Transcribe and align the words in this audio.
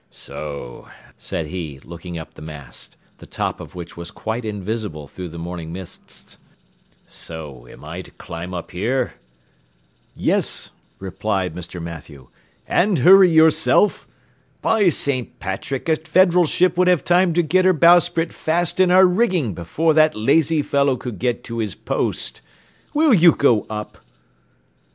"So," 0.09 0.87
said 1.15 1.45
he, 1.45 1.79
looking 1.83 2.17
up 2.17 2.33
the 2.33 2.41
mast, 2.41 2.97
the 3.19 3.27
top 3.27 3.59
of 3.61 3.75
which 3.75 3.95
was 3.95 4.09
quite 4.09 4.45
invisible 4.45 5.05
through 5.07 5.29
the 5.29 5.37
morning 5.37 5.71
mists; 5.71 6.39
"so, 7.05 7.67
am 7.67 7.85
I 7.85 8.01
to 8.01 8.09
climb 8.09 8.51
up 8.51 8.71
here?" 8.71 9.13
"Yes," 10.15 10.71
replied 10.97 11.53
Mr. 11.53 11.79
Mathew, 11.79 12.29
"and 12.67 12.97
hurry 12.97 13.29
yourself! 13.29 14.07
By 14.63 14.89
St. 14.89 15.37
Patrick, 15.39 15.87
a 15.87 15.95
Federal 15.97 16.45
ship 16.45 16.79
would 16.79 16.87
have 16.87 17.03
time 17.03 17.31
to 17.33 17.43
get 17.43 17.65
her 17.65 17.71
bowsprit 17.71 18.33
fast 18.33 18.79
in 18.79 18.89
our 18.89 19.05
rigging 19.05 19.53
before 19.53 19.93
that 19.93 20.15
lazy 20.15 20.63
fellow 20.63 20.97
could 20.97 21.19
get 21.19 21.43
to 21.43 21.59
his 21.59 21.75
post. 21.75 22.41
Will 22.95 23.13
you 23.13 23.33
go 23.33 23.67
up?" 23.69 23.99